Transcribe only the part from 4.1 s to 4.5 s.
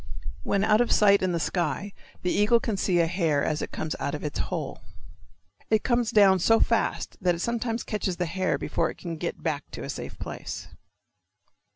of its